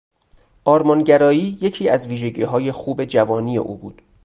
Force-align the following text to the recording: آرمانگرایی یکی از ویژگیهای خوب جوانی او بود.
آرمانگرایی 0.65 1.57
یکی 1.61 1.89
از 1.89 2.07
ویژگیهای 2.07 2.71
خوب 2.71 3.03
جوانی 3.05 3.57
او 3.57 3.77
بود. 3.77 4.01